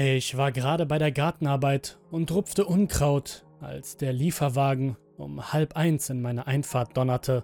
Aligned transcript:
Ich 0.00 0.36
war 0.36 0.52
gerade 0.52 0.86
bei 0.86 0.98
der 0.98 1.10
Gartenarbeit 1.10 1.98
und 2.12 2.30
rupfte 2.30 2.64
Unkraut, 2.64 3.44
als 3.60 3.96
der 3.96 4.12
Lieferwagen 4.12 4.96
um 5.16 5.52
halb 5.52 5.74
eins 5.74 6.08
in 6.08 6.22
meine 6.22 6.46
Einfahrt 6.46 6.96
donnerte. 6.96 7.42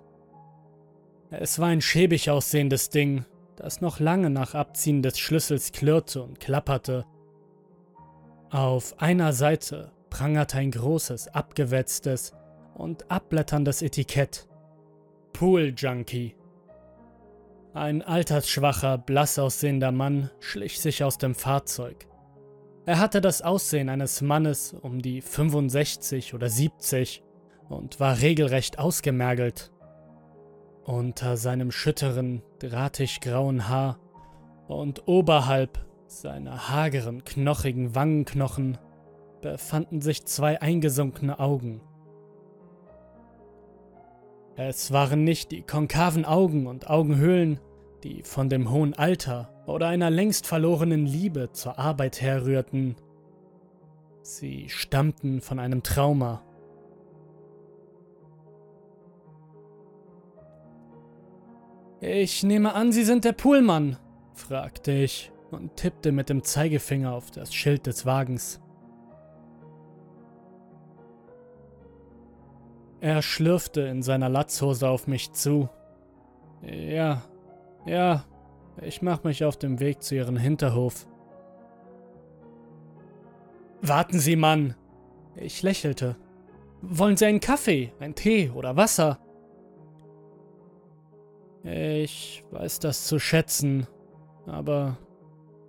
Es 1.31 1.59
war 1.59 1.67
ein 1.67 1.81
schäbig 1.81 2.31
aussehendes 2.31 2.91
Ding, 2.91 3.25
das 3.57 3.81
noch 3.81 3.99
lange 3.99 4.31
nach 4.31 4.55
Abziehen 4.55 5.03
des 5.03 5.19
Schlüssels 5.19 5.73
klirrte 5.73 6.23
und 6.23 6.39
klapperte. 6.39 7.05
Auf 8.51 9.03
einer 9.03 9.33
Seite 9.33 9.91
prangerte 10.09 10.59
ein 10.59 10.71
großes, 10.71 11.35
abgewetztes 11.35 12.35
und 12.77 13.11
abblätterndes 13.11 13.83
Etikett. 13.83 14.47
Pool 15.33 15.75
Junkie. 15.77 16.37
Ein 17.73 18.03
altersschwacher, 18.03 18.97
blass 18.97 19.41
aussehender 19.41 19.91
Mann 19.91 20.31
schlich 20.39 20.79
sich 20.79 21.03
aus 21.03 21.19
dem 21.19 21.35
Fahrzeug. 21.35 22.07
Er 22.87 22.99
hatte 22.99 23.23
das 23.23 23.41
Aussehen 23.41 23.89
eines 23.89 24.21
Mannes 24.21 24.75
um 24.75 25.01
die 25.01 25.23
65 25.23 26.35
oder 26.35 26.51
70 26.51 27.23
und 27.71 27.99
war 27.99 28.21
regelrecht 28.21 28.79
ausgemergelt. 28.79 29.73
Unter 30.85 31.39
seinem 31.39 31.71
schütteren, 31.71 32.43
drahtig 32.59 33.21
grauen 33.21 33.71
Haar 33.71 33.99
und 34.69 35.09
oberhalb 35.09 35.79
seiner 36.07 36.69
hageren, 36.69 37.25
knochigen 37.25 37.95
Wangenknochen 37.95 38.77
befanden 39.41 40.03
sich 40.03 40.27
zwei 40.27 40.61
eingesunkene 40.61 41.39
Augen. 41.39 41.81
Es 44.57 44.93
waren 44.93 45.25
nicht 45.25 45.53
die 45.53 45.63
konkaven 45.63 46.27
Augen 46.27 46.67
und 46.67 46.91
Augenhöhlen, 46.91 47.61
die 48.05 48.23
von 48.23 48.51
dem 48.51 48.71
hohen 48.71 48.93
Alter 48.93 49.54
oder 49.67 49.89
einer 49.89 50.11
längst 50.11 50.47
verlorenen 50.47 51.07
Liebe 51.07 51.51
zur 51.53 51.79
Arbeit 51.79 52.21
herrührten. 52.21 52.97
Sie 54.23 54.69
stammten 54.69 55.41
von 55.41 55.59
einem 55.59 55.83
Trauma. 55.83 56.43
Ich 62.01 62.43
nehme 62.43 62.75
an, 62.75 62.93
Sie 62.93 63.05
sind 63.05 63.25
der 63.25 63.33
Poolmann, 63.33 63.97
fragte 64.35 64.93
ich 64.93 65.33
und 65.51 65.77
tippte 65.77 66.13
mit 66.13 66.29
dem 66.29 66.45
Zeigefinger 66.45 67.15
auf 67.15 67.31
das 67.31 67.55
Schild 67.55 67.87
des 67.87 68.05
Wagens. 68.05 68.61
Er 73.01 73.23
schlürfte 73.23 73.83
in 73.83 74.03
seiner 74.03 74.29
Latzhose 74.29 74.89
auf 74.89 75.07
mich 75.07 75.33
zu. 75.33 75.69
Ja, 76.63 77.23
ja, 77.87 78.25
ich 78.83 79.03
mache 79.03 79.27
mich 79.27 79.45
auf 79.45 79.57
dem 79.57 79.81
Weg 79.81 80.03
zu 80.03 80.15
Ihrem 80.15 80.37
Hinterhof. 80.37 81.07
Warten 83.81 84.19
Sie, 84.19 84.37
Mann! 84.37 84.75
Ich 85.37 85.63
lächelte. 85.63 86.17
Wollen 86.81 87.17
Sie 87.17 87.27
einen 87.27 87.41
Kaffee, 87.41 87.93
einen 87.99 88.15
Tee 88.15 88.51
oder 88.51 88.77
Wasser? 88.77 89.19
Ich 91.65 92.45
weiß 92.51 92.79
das 92.79 93.07
zu 93.07 93.19
schätzen, 93.19 93.87
aber 94.47 94.99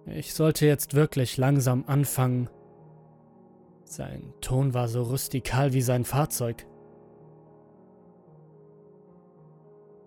ich 0.06 0.34
sollte 0.34 0.66
jetzt 0.66 0.94
wirklich 0.94 1.38
langsam 1.38 1.86
anfangen. 1.88 2.50
Sein 3.86 4.34
Ton 4.42 4.73
war 4.73 4.88
so 4.88 5.03
rustikal 5.03 5.73
wie 5.73 5.81
sein 5.81 6.06
Fahrzeug. 6.06 6.67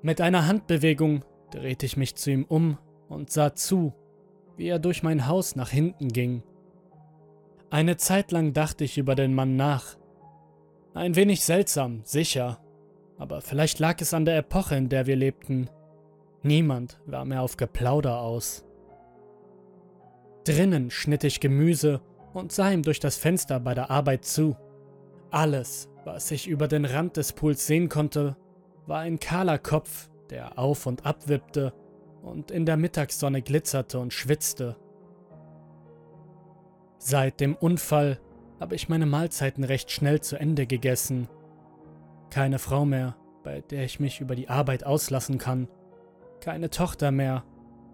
Mit 0.03 0.21
einer 0.21 0.47
Handbewegung 0.47 1.25
drehte 1.51 1.87
ich 1.87 1.97
mich 1.97 2.17
zu 2.17 2.31
ihm 2.31 2.45
um 2.45 2.79
und 3.09 3.31
sah 3.31 3.55
zu, 3.55 3.95
wie 4.57 4.69
er 4.69 4.79
durch 4.79 5.03
mein 5.03 5.27
Haus 5.27 5.57
nach 5.57 5.71
hinten 5.71 6.09
ging. 6.09 6.43
Eine 7.71 7.97
Zeit 7.97 8.33
lang 8.33 8.53
dachte 8.53 8.85
ich 8.85 8.99
über 8.99 9.15
den 9.15 9.35
Mann 9.35 9.57
nach. 9.57 9.97
Ein 10.95 11.17
wenig 11.17 11.45
seltsam, 11.45 12.01
sicher, 12.05 12.61
aber 13.19 13.41
vielleicht 13.41 13.79
lag 13.79 14.01
es 14.01 14.15
an 14.15 14.25
der 14.25 14.39
Epoche, 14.39 14.77
in 14.77 14.89
der 14.89 15.07
wir 15.07 15.17
lebten. 15.17 15.69
Niemand 16.43 17.01
war 17.07 17.25
mehr 17.25 17.43
auf 17.43 17.57
Geplauder 17.57 18.21
aus. 18.21 18.65
Drinnen 20.45 20.91
schnitt 20.91 21.25
ich 21.25 21.41
Gemüse 21.41 22.01
und 22.33 22.53
sah 22.53 22.71
ihm 22.71 22.83
durch 22.83 23.01
das 23.01 23.17
Fenster 23.17 23.61
bei 23.61 23.75
der 23.75 23.91
Arbeit 23.91 24.25
zu. 24.25 24.57
Alles, 25.31 25.89
was 26.05 26.31
ich 26.31 26.49
über 26.49 26.69
den 26.69 26.85
Rand 26.85 27.17
des 27.17 27.33
Pools 27.33 27.67
sehen 27.67 27.89
konnte, 27.89 28.37
war 28.87 29.01
ein 29.01 29.21
kahler 29.21 29.59
Kopf, 29.59 30.09
der 30.31 30.59
auf 30.59 30.87
und 30.87 31.05
ab 31.05 31.29
wippte 31.29 31.75
und 32.23 32.51
in 32.51 32.67
der 32.67 32.77
Mittagssonne 32.77 33.43
glitzerte 33.43 33.99
und 33.99 34.13
schwitzte. 34.13 34.77
Seit 36.99 37.41
dem 37.41 37.55
Unfall 37.55 38.21
habe 38.61 38.75
ich 38.75 38.89
meine 38.89 39.07
Mahlzeiten 39.07 39.65
recht 39.65 39.91
schnell 39.91 40.21
zu 40.21 40.37
Ende 40.37 40.67
gegessen. 40.67 41.29
Keine 42.31 42.59
Frau 42.59 42.85
mehr, 42.85 43.17
bei 43.45 43.61
der 43.61 43.85
ich 43.85 44.01
mich 44.01 44.21
über 44.21 44.35
die 44.35 44.49
Arbeit 44.49 44.85
auslassen 44.85 45.39
kann. 45.39 45.69
Keine 46.41 46.71
Tochter 46.71 47.11
mehr, 47.11 47.45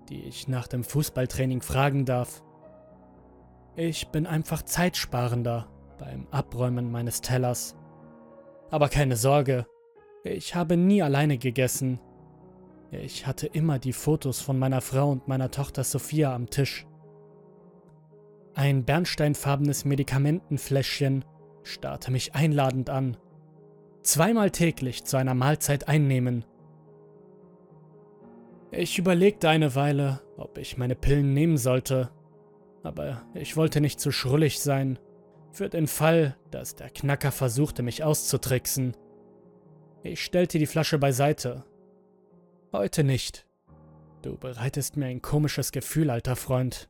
die 0.08 0.22
ich 0.24 0.48
nach 0.48 0.66
dem 0.66 0.84
Fußballtraining 0.84 1.60
fragen 1.60 2.04
darf. 2.04 2.42
Ich 3.76 4.08
bin 4.08 4.26
einfach 4.26 4.62
zeitsparender 4.62 5.68
beim 5.98 6.26
Abräumen 6.30 6.90
meines 6.90 7.20
Tellers. 7.20 7.76
Aber 8.70 8.88
keine 8.88 9.16
Sorge, 9.16 9.66
ich 10.24 10.54
habe 10.54 10.76
nie 10.76 11.02
alleine 11.02 11.38
gegessen. 11.38 12.00
Ich 13.02 13.26
hatte 13.26 13.46
immer 13.46 13.78
die 13.78 13.92
Fotos 13.92 14.40
von 14.40 14.58
meiner 14.58 14.80
Frau 14.80 15.10
und 15.10 15.26
meiner 15.26 15.50
Tochter 15.50 15.84
Sophia 15.84 16.34
am 16.34 16.50
Tisch. 16.50 16.86
Ein 18.54 18.84
bernsteinfarbenes 18.84 19.84
Medikamentenfläschchen 19.84 21.24
starrte 21.62 22.10
mich 22.10 22.34
einladend 22.34 22.90
an. 22.90 23.16
Zweimal 24.02 24.50
täglich 24.50 25.04
zu 25.04 25.16
einer 25.16 25.34
Mahlzeit 25.34 25.88
einnehmen. 25.88 26.44
Ich 28.70 28.98
überlegte 28.98 29.48
eine 29.48 29.74
Weile, 29.74 30.20
ob 30.36 30.58
ich 30.58 30.76
meine 30.76 30.94
Pillen 30.94 31.32
nehmen 31.32 31.56
sollte, 31.56 32.10
aber 32.82 33.22
ich 33.34 33.56
wollte 33.56 33.80
nicht 33.80 33.98
zu 33.98 34.12
schrullig 34.12 34.60
sein, 34.60 34.98
für 35.50 35.68
den 35.68 35.86
Fall, 35.86 36.36
dass 36.50 36.74
der 36.74 36.90
Knacker 36.90 37.30
versuchte, 37.30 37.82
mich 37.82 38.02
auszutricksen. 38.02 38.96
Ich 40.02 40.22
stellte 40.24 40.58
die 40.58 40.66
Flasche 40.66 40.98
beiseite. 40.98 41.64
Heute 42.74 43.04
nicht. 43.04 43.46
Du 44.22 44.36
bereitest 44.36 44.96
mir 44.96 45.06
ein 45.06 45.22
komisches 45.22 45.70
Gefühl, 45.70 46.10
alter 46.10 46.34
Freund. 46.34 46.88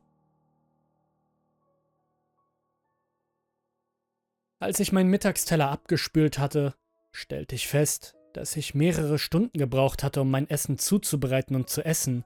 Als 4.57 4.79
ich 4.79 4.91
meinen 4.91 5.11
Mittagsteller 5.11 5.69
abgespült 5.69 6.39
hatte, 6.39 6.73
stellte 7.11 7.53
ich 7.53 7.67
fest, 7.67 8.15
dass 8.33 8.55
ich 8.55 8.73
mehrere 8.73 9.19
Stunden 9.19 9.59
gebraucht 9.59 10.01
hatte, 10.01 10.21
um 10.21 10.31
mein 10.31 10.49
Essen 10.49 10.79
zuzubereiten 10.79 11.55
und 11.55 11.69
zu 11.69 11.85
essen. 11.85 12.25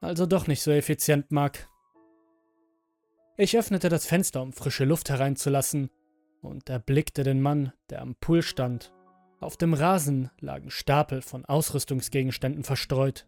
Also 0.00 0.24
doch 0.24 0.46
nicht 0.46 0.62
so 0.62 0.70
effizient, 0.70 1.32
Mark. 1.32 1.68
Ich 3.36 3.58
öffnete 3.58 3.88
das 3.88 4.06
Fenster, 4.06 4.42
um 4.42 4.52
frische 4.52 4.84
Luft 4.84 5.10
hereinzulassen, 5.10 5.90
und 6.40 6.70
erblickte 6.70 7.24
den 7.24 7.42
Mann, 7.42 7.72
der 7.90 8.00
am 8.00 8.14
Pool 8.14 8.42
stand 8.42 8.92
auf 9.40 9.56
dem 9.56 9.74
Rasen 9.74 10.30
lagen 10.40 10.70
Stapel 10.70 11.22
von 11.22 11.44
Ausrüstungsgegenständen 11.44 12.64
verstreut. 12.64 13.26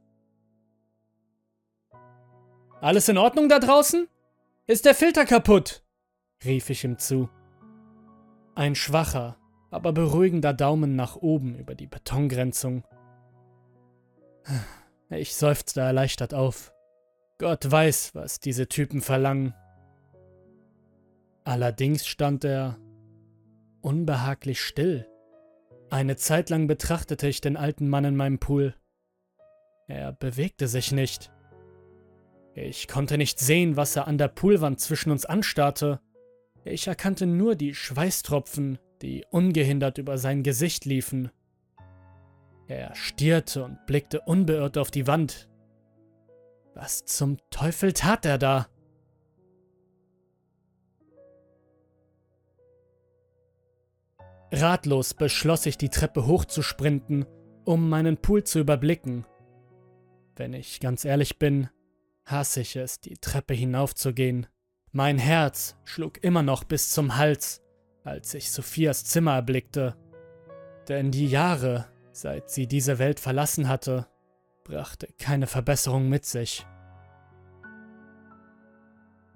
Alles 2.81 3.09
in 3.09 3.19
Ordnung 3.19 3.49
da 3.49 3.59
draußen? 3.59 4.09
Ist 4.67 4.85
der 4.85 4.95
Filter 4.95 5.25
kaputt? 5.25 5.85
rief 6.45 6.71
ich 6.71 6.85
ihm 6.85 6.99
zu. 6.99 7.29
Ein 8.55 8.75
schwacher, 8.75 9.37
aber 9.71 9.93
beruhigender 9.93 10.55
Daumen 10.55 10.97
nach 10.97 11.17
oben 11.17 11.55
über 11.55 11.75
die 11.75 11.87
Betongrenzung. 11.87 12.85
Ich 15.11 15.35
seufzte 15.35 15.81
erleichtert 15.81 16.35
auf. 16.35 16.73
Gott 17.39 17.71
weiß, 17.71 18.15
was 18.15 18.39
diese 18.39 18.69
Typen 18.69 19.01
verlangen. 19.01 19.55
Allerdings 21.45 22.07
stand 22.07 22.45
er 22.45 22.79
unbehaglich 23.81 24.61
still. 24.61 25.10
Eine 25.91 26.15
Zeit 26.15 26.51
lang 26.51 26.69
betrachtete 26.69 27.27
ich 27.27 27.41
den 27.41 27.57
alten 27.57 27.89
Mann 27.89 28.05
in 28.05 28.17
meinem 28.17 28.39
Pool. 28.39 28.75
Er 29.89 30.13
bewegte 30.13 30.69
sich 30.69 30.93
nicht. 30.93 31.33
Ich 32.55 32.87
konnte 32.87 33.19
nicht 33.19 33.41
sehen, 33.41 33.77
was 33.77 33.97
er 33.97 34.07
an 34.07 34.17
der 34.17 34.29
Poolwand 34.29 34.79
zwischen 34.79 35.11
uns 35.11 35.27
anstarrte. 35.27 36.01
Ich 36.65 36.87
erkannte 36.87 37.27
nur 37.27 37.57
die 37.57 37.75
Schweißtropfen, 37.75 38.79
die 39.03 39.25
ungehindert 39.31 39.99
über 39.99 40.17
sein 40.17 40.45
Gesicht 40.45 40.85
liefen. 40.85 41.33
Er 42.69 42.95
stierte 42.95 43.65
und 43.65 43.85
blickte 43.87 44.21
unbeirrt 44.21 44.79
auf 44.79 44.93
die 44.93 45.09
Wand. 45.09 45.49
Was 46.75 47.05
zum 47.05 47.39
Teufel 47.51 47.93
tat 47.93 48.25
er 48.25 48.39
da? 48.39 48.69
Ratlos 54.53 55.15
beschloss 55.15 55.67
ich, 55.67 55.79
die 55.79 55.91
Treppe 55.91 56.27
hochzusprinten, 56.27 57.25
um 57.65 57.89
meinen 57.89 58.17
Pool 58.17 58.45
zu 58.45 58.59
überblicken. 58.59 59.27
Wenn 60.37 60.55
ich 60.55 60.81
ganz 60.81 61.05
ehrlich 61.05 61.39
bin, 61.39 61.69
hasse 62.25 62.63
ich 62.63 62.77
es, 62.77 63.01
die 63.01 63.17
Treppe 63.17 63.55
hinaufzugehen. 63.55 64.47
Mein 64.93 65.19
Herz 65.19 65.77
schlug 65.85 66.23
immer 66.25 66.43
noch 66.43 66.65
bis 66.65 66.91
zum 66.91 67.17
Hals, 67.17 67.63
als 68.03 68.35
ich 68.35 68.51
Sophias 68.51 69.05
Zimmer 69.05 69.35
erblickte. 69.35 69.97
Denn 70.89 71.13
die 71.13 71.29
Jahre, 71.29 71.87
seit 72.13 72.51
sie 72.51 72.67
diese 72.67 72.99
Welt 72.99 73.21
verlassen 73.21 73.69
hatte, 73.69 74.09
brachte 74.65 75.09
keine 75.19 75.47
Verbesserung 75.47 76.09
mit 76.09 76.25
sich. 76.25 76.67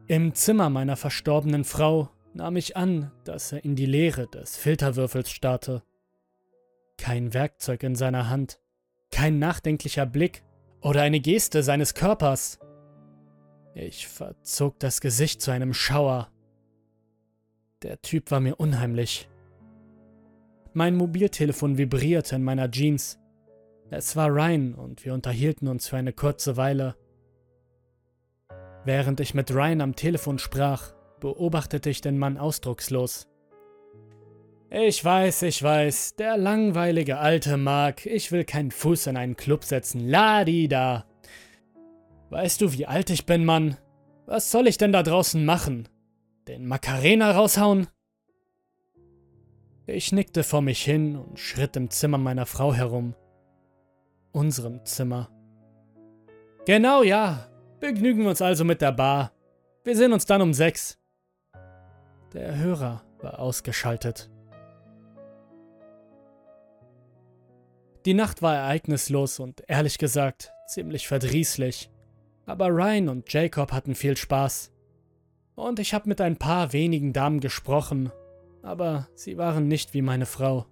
Im 0.06 0.34
Zimmer 0.34 0.70
meiner 0.70 0.96
verstorbenen 0.96 1.64
Frau 1.64 2.10
nahm 2.34 2.56
ich 2.56 2.76
an, 2.76 3.10
dass 3.24 3.52
er 3.52 3.64
in 3.64 3.76
die 3.76 3.86
Leere 3.86 4.26
des 4.26 4.56
Filterwürfels 4.56 5.30
starrte. 5.30 5.82
Kein 6.98 7.32
Werkzeug 7.32 7.82
in 7.82 7.94
seiner 7.94 8.28
Hand, 8.28 8.60
kein 9.10 9.38
nachdenklicher 9.38 10.06
Blick 10.06 10.44
oder 10.80 11.02
eine 11.02 11.20
Geste 11.20 11.62
seines 11.62 11.94
Körpers. 11.94 12.58
Ich 13.74 14.06
verzog 14.06 14.78
das 14.80 15.00
Gesicht 15.00 15.40
zu 15.40 15.50
einem 15.50 15.74
Schauer. 15.74 16.30
Der 17.82 18.00
Typ 18.02 18.30
war 18.30 18.40
mir 18.40 18.56
unheimlich. 18.56 19.28
Mein 20.72 20.96
Mobiltelefon 20.96 21.78
vibrierte 21.78 22.36
in 22.36 22.42
meiner 22.42 22.70
Jeans. 22.70 23.18
Es 23.90 24.16
war 24.16 24.28
Ryan 24.28 24.74
und 24.74 25.04
wir 25.04 25.14
unterhielten 25.14 25.68
uns 25.68 25.88
für 25.88 25.96
eine 25.96 26.12
kurze 26.12 26.56
Weile. 26.56 26.96
Während 28.84 29.20
ich 29.20 29.34
mit 29.34 29.52
Ryan 29.52 29.80
am 29.80 29.96
Telefon 29.96 30.38
sprach, 30.38 30.94
beobachtete 31.20 31.90
ich 31.90 32.00
den 32.00 32.18
Mann 32.18 32.38
ausdruckslos. 32.38 33.28
Ich 34.70 35.04
weiß, 35.04 35.42
ich 35.42 35.62
weiß, 35.62 36.16
der 36.16 36.36
langweilige 36.36 37.18
alte 37.18 37.56
Mark, 37.56 38.06
ich 38.06 38.32
will 38.32 38.44
keinen 38.44 38.72
Fuß 38.72 39.06
in 39.06 39.16
einen 39.16 39.36
Club 39.36 39.62
setzen, 39.62 40.00
ladida. 40.00 41.06
Weißt 42.30 42.60
du, 42.60 42.72
wie 42.72 42.86
alt 42.86 43.10
ich 43.10 43.26
bin, 43.26 43.44
Mann? 43.44 43.76
Was 44.26 44.50
soll 44.50 44.66
ich 44.66 44.76
denn 44.76 44.92
da 44.92 45.02
draußen 45.02 45.44
machen? 45.44 45.88
Den 46.48 46.66
Macarena 46.66 47.30
raushauen? 47.30 47.86
Ich 49.86 50.12
nickte 50.12 50.42
vor 50.42 50.62
mich 50.62 50.82
hin 50.82 51.16
und 51.16 51.38
schritt 51.38 51.76
im 51.76 51.90
Zimmer 51.90 52.18
meiner 52.18 52.46
Frau 52.46 52.74
herum. 52.74 53.14
Unserem 54.32 54.84
Zimmer. 54.84 55.30
Genau, 56.66 57.02
ja. 57.02 57.48
Begnügen 57.80 58.22
wir 58.22 58.30
uns 58.30 58.42
also 58.42 58.64
mit 58.64 58.80
der 58.80 58.92
Bar. 58.92 59.32
Wir 59.84 59.94
sehen 59.94 60.12
uns 60.14 60.24
dann 60.24 60.40
um 60.40 60.54
sechs. 60.54 60.98
Der 62.34 62.56
Hörer 62.56 63.02
war 63.22 63.38
ausgeschaltet. 63.38 64.28
Die 68.04 68.14
Nacht 68.14 68.42
war 68.42 68.56
ereignislos 68.56 69.38
und 69.38 69.62
ehrlich 69.68 69.98
gesagt 69.98 70.52
ziemlich 70.66 71.06
verdrießlich. 71.06 71.90
Aber 72.44 72.68
Ryan 72.68 73.08
und 73.08 73.32
Jacob 73.32 73.70
hatten 73.70 73.94
viel 73.94 74.16
Spaß. 74.16 74.72
Und 75.54 75.78
ich 75.78 75.94
habe 75.94 76.08
mit 76.08 76.20
ein 76.20 76.36
paar 76.36 76.72
wenigen 76.72 77.12
Damen 77.12 77.38
gesprochen, 77.38 78.10
aber 78.62 79.08
sie 79.14 79.38
waren 79.38 79.68
nicht 79.68 79.94
wie 79.94 80.02
meine 80.02 80.26
Frau. 80.26 80.66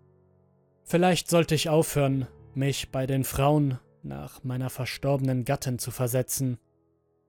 Vielleicht 0.82 1.30
sollte 1.30 1.54
ich 1.54 1.68
aufhören, 1.68 2.26
mich 2.54 2.90
bei 2.90 3.06
den 3.06 3.22
Frauen 3.22 3.78
nach 4.02 4.42
meiner 4.42 4.68
verstorbenen 4.68 5.44
Gattin 5.44 5.78
zu 5.78 5.92
versetzen. 5.92 6.58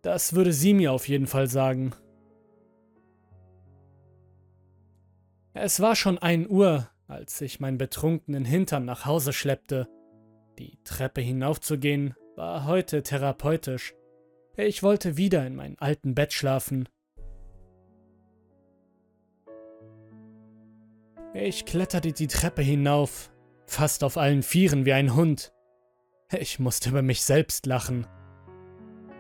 Das 0.01 0.33
würde 0.33 0.51
sie 0.51 0.73
mir 0.73 0.91
auf 0.91 1.07
jeden 1.07 1.27
Fall 1.27 1.47
sagen. 1.47 1.93
Es 5.53 5.79
war 5.79 5.95
schon 5.95 6.17
ein 6.17 6.49
Uhr, 6.49 6.89
als 7.07 7.39
ich 7.41 7.59
meinen 7.59 7.77
betrunkenen 7.77 8.43
Hintern 8.43 8.85
nach 8.85 9.05
Hause 9.05 9.33
schleppte. 9.33 9.87
Die 10.57 10.79
Treppe 10.83 11.21
hinaufzugehen 11.21 12.15
war 12.35 12.65
heute 12.65 13.03
therapeutisch. 13.03 13.93
Ich 14.57 14.81
wollte 14.81 15.15
wieder 15.15 15.45
in 15.45 15.55
mein 15.55 15.77
alten 15.79 16.15
Bett 16.15 16.33
schlafen. 16.33 16.89
Ich 21.35 21.65
kletterte 21.65 22.13
die 22.13 22.27
Treppe 22.27 22.61
hinauf, 22.61 23.31
fast 23.65 24.03
auf 24.03 24.17
allen 24.17 24.43
Vieren 24.43 24.85
wie 24.85 24.93
ein 24.93 25.15
Hund. 25.15 25.53
Ich 26.31 26.59
musste 26.59 26.89
über 26.89 27.03
mich 27.03 27.23
selbst 27.23 27.67
lachen. 27.67 28.07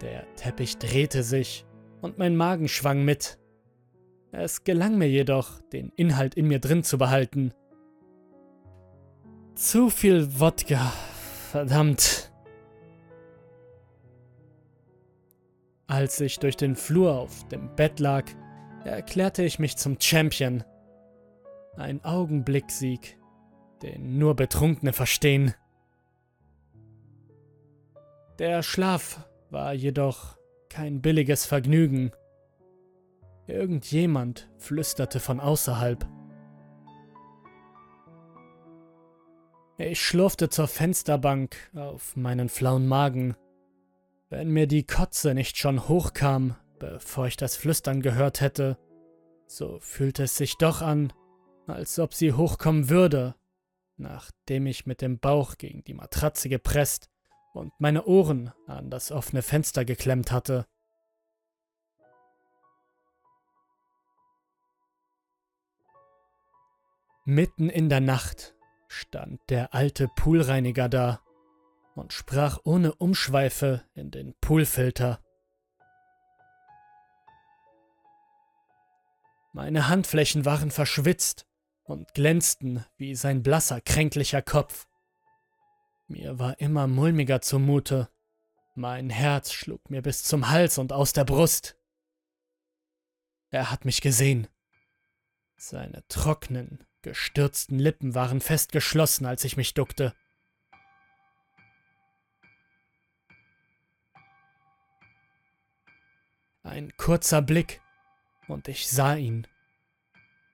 Der 0.01 0.25
Teppich 0.35 0.77
drehte 0.77 1.21
sich 1.21 1.65
und 2.01 2.17
mein 2.17 2.35
Magen 2.35 2.67
schwang 2.67 3.05
mit. 3.05 3.39
Es 4.35 4.63
gelang 4.63 4.97
mir 4.97 5.07
jedoch, 5.07 5.61
den 5.61 5.89
Inhalt 5.95 6.33
in 6.33 6.47
mir 6.47 6.57
drin 6.57 6.83
zu 6.83 6.97
behalten. 6.97 7.53
Zu 9.53 9.91
viel 9.91 10.39
Wodka. 10.39 10.91
Verdammt. 11.51 12.31
Als 15.85 16.19
ich 16.19 16.39
durch 16.39 16.57
den 16.57 16.75
Flur 16.75 17.13
auf 17.13 17.47
dem 17.49 17.75
Bett 17.75 17.99
lag, 17.99 18.25
erklärte 18.83 19.43
ich 19.43 19.59
mich 19.59 19.77
zum 19.77 19.97
Champion. 20.01 20.63
Ein 21.77 22.03
Augenblicksieg, 22.03 23.19
den 23.83 24.17
nur 24.17 24.35
Betrunkene 24.35 24.93
verstehen. 24.93 25.53
Der 28.39 28.63
Schlaf 28.63 29.29
war 29.51 29.73
jedoch 29.73 30.39
kein 30.69 31.03
billiges 31.03 31.45
Vergnügen. 31.45 32.11
Irgendjemand 33.47 34.49
flüsterte 34.57 35.19
von 35.19 35.39
außerhalb. 35.39 36.07
Ich 39.77 40.01
schlurfte 40.01 40.49
zur 40.49 40.67
Fensterbank 40.67 41.57
auf 41.75 42.15
meinen 42.15 42.47
flauen 42.47 42.87
Magen. 42.87 43.35
Wenn 44.29 44.49
mir 44.49 44.67
die 44.67 44.85
Kotze 44.85 45.33
nicht 45.33 45.57
schon 45.57 45.89
hochkam, 45.89 46.55
bevor 46.79 47.27
ich 47.27 47.37
das 47.37 47.57
Flüstern 47.57 48.01
gehört 48.01 48.39
hätte, 48.39 48.77
so 49.45 49.79
fühlte 49.81 50.23
es 50.23 50.37
sich 50.37 50.57
doch 50.57 50.81
an, 50.81 51.11
als 51.67 51.99
ob 51.99 52.13
sie 52.13 52.33
hochkommen 52.33 52.89
würde, 52.89 53.35
nachdem 53.97 54.67
ich 54.67 54.85
mit 54.85 55.01
dem 55.01 55.19
Bauch 55.19 55.57
gegen 55.57 55.83
die 55.83 55.93
Matratze 55.93 56.49
gepresst 56.49 57.09
und 57.53 57.73
meine 57.77 58.05
Ohren 58.05 58.51
an 58.67 58.89
das 58.89 59.11
offene 59.11 59.41
Fenster 59.41 59.85
geklemmt 59.85 60.31
hatte. 60.31 60.65
Mitten 67.25 67.69
in 67.69 67.87
der 67.87 68.01
Nacht 68.01 68.53
stand 68.89 69.39
der 69.49 69.73
alte 69.73 70.09
Poolreiniger 70.09 70.89
da 70.89 71.21
und 71.95 72.11
sprach 72.11 72.59
ohne 72.65 72.93
Umschweife 72.95 73.85
in 73.93 74.11
den 74.11 74.33
Poolfilter. 74.41 75.23
Meine 79.53 79.87
Handflächen 79.87 80.43
waren 80.43 80.69
verschwitzt 80.69 81.47
und 81.83 82.13
glänzten 82.13 82.85
wie 82.97 83.15
sein 83.15 83.41
blasser, 83.41 83.79
kränklicher 83.79 84.41
Kopf. 84.41 84.87
Mir 86.07 86.39
war 86.39 86.59
immer 86.59 86.87
mulmiger 86.87 87.39
zumute. 87.39 88.09
Mein 88.75 89.09
Herz 89.09 89.53
schlug 89.53 89.89
mir 89.89 90.01
bis 90.01 90.23
zum 90.23 90.49
Hals 90.49 90.77
und 90.77 90.91
aus 90.91 91.13
der 91.13 91.23
Brust. 91.23 91.77
Er 93.49 93.71
hat 93.71 93.85
mich 93.85 94.01
gesehen. 94.01 94.49
Seine 95.55 96.03
trockenen, 96.09 96.83
Gestürzten 97.03 97.79
Lippen 97.79 98.15
waren 98.15 98.39
fest 98.39 98.71
geschlossen, 98.71 99.25
als 99.25 99.43
ich 99.43 99.57
mich 99.57 99.73
duckte. 99.73 100.13
Ein 106.63 106.95
kurzer 106.95 107.41
Blick, 107.41 107.81
und 108.47 108.69
ich 108.69 108.87
sah 108.87 109.15
ihn. 109.15 109.45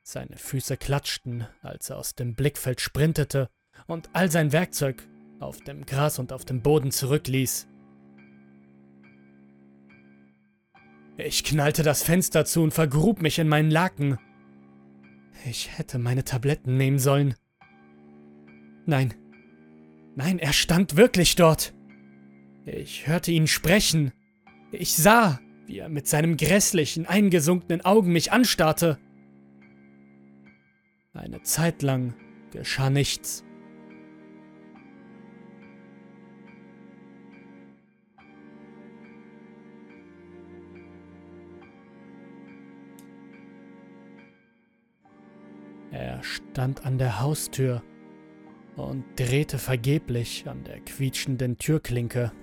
Seine 0.02 0.38
Füße 0.38 0.76
klatschten, 0.76 1.48
als 1.62 1.92
er 1.92 1.98
aus 1.98 2.16
dem 2.16 2.34
Blickfeld 2.34 2.82
sprintete 2.82 3.52
und 3.86 4.10
all 4.14 4.32
sein 4.32 4.52
Werkzeug 4.52 5.08
auf 5.40 5.62
dem 5.62 5.86
Gras 5.86 6.18
und 6.18 6.34
auf 6.34 6.46
dem 6.46 6.64
Boden 6.64 6.92
zurückließ. 6.92 7.68
Ich 11.18 11.44
knallte 11.44 11.84
das 11.84 12.02
Fenster 12.02 12.44
zu 12.46 12.64
und 12.64 12.74
vergrub 12.74 13.22
mich 13.22 13.38
in 13.38 13.48
meinen 13.48 13.70
Laken. 13.70 14.18
Ich 15.46 15.78
hätte 15.78 16.00
meine 16.00 16.24
Tabletten 16.24 16.78
nehmen 16.78 17.00
sollen. 17.00 17.36
Nein. 18.86 19.14
Nein, 20.16 20.40
er 20.40 20.54
stand 20.54 20.98
wirklich 20.98 21.36
dort. 21.36 21.74
Ich 22.66 23.08
hörte 23.08 23.32
ihn 23.32 23.48
sprechen. 23.48 24.12
Ich 24.72 24.94
sah, 24.94 25.40
wie 25.66 25.80
er 25.80 25.90
mit 25.90 26.08
seinem 26.08 26.38
grässlichen, 26.38 27.06
eingesunkenen 27.06 27.82
Augen 27.82 28.12
mich 28.12 28.32
anstarrte. 28.32 29.00
Eine 31.14 31.42
Zeit 31.44 31.82
lang 31.82 32.16
geschah 32.52 32.90
nichts. 32.90 33.44
stand 46.60 46.86
an 46.86 46.98
der 46.98 47.22
Haustür 47.22 47.82
und 48.76 49.06
drehte 49.18 49.58
vergeblich 49.58 50.46
an 50.46 50.66
der 50.66 50.82
quietschenden 50.82 51.58
Türklinke. 51.58 52.34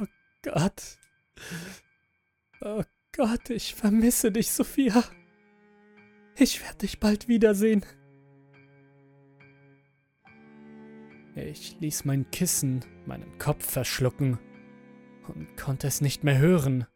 Oh 0.00 0.06
Gott. 0.42 0.98
Oh 2.60 2.84
Gott, 3.10 3.50
ich 3.50 3.74
vermisse 3.74 4.30
dich, 4.30 4.52
Sophia. 4.52 5.02
Ich 6.36 6.62
werde 6.62 6.78
dich 6.78 7.00
bald 7.00 7.26
wiedersehen. 7.26 7.84
Ich 11.46 11.78
ließ 11.78 12.04
mein 12.04 12.28
Kissen 12.30 12.84
meinen 13.06 13.38
Kopf 13.38 13.70
verschlucken 13.70 14.38
und 15.28 15.56
konnte 15.56 15.86
es 15.86 16.00
nicht 16.00 16.24
mehr 16.24 16.38
hören, 16.38 16.86